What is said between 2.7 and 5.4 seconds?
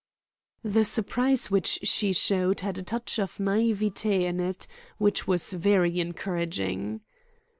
a touch of naivete in it which